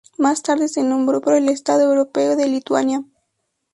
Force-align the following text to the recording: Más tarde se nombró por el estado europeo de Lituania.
Más 0.17 0.41
tarde 0.41 0.67
se 0.67 0.81
nombró 0.83 1.21
por 1.21 1.35
el 1.35 1.47
estado 1.47 1.83
europeo 1.83 2.35
de 2.35 2.47
Lituania. 2.47 3.03